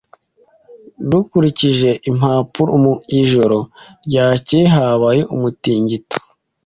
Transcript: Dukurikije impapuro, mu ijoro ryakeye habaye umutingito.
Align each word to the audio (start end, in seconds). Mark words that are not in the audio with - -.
Dukurikije 1.09 1.89
impapuro, 2.09 2.71
mu 2.83 2.93
ijoro 3.21 3.57
ryakeye 4.05 4.65
habaye 4.75 5.21
umutingito. 5.35 6.17